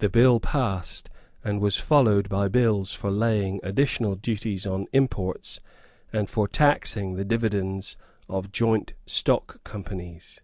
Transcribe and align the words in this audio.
The 0.00 0.10
bill 0.10 0.38
passed, 0.38 1.08
and 1.42 1.62
was 1.62 1.80
followed 1.80 2.28
by 2.28 2.46
bills 2.46 2.92
for 2.92 3.10
laying 3.10 3.58
additional 3.62 4.14
duties 4.14 4.66
on 4.66 4.86
imports, 4.92 5.60
and 6.12 6.28
for 6.28 6.46
taxing 6.46 7.14
the 7.14 7.24
dividends 7.24 7.96
of 8.28 8.52
joint 8.52 8.92
stock 9.06 9.64
companies. 9.64 10.42